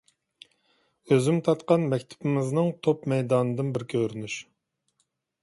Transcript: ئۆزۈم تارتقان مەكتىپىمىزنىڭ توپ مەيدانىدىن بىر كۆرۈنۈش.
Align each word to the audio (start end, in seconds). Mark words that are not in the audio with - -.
ئۆزۈم 1.11 1.37
تارتقان 1.47 1.85
مەكتىپىمىزنىڭ 1.91 2.73
توپ 2.89 3.07
مەيدانىدىن 3.15 3.71
بىر 3.77 3.87
كۆرۈنۈش. 3.95 4.41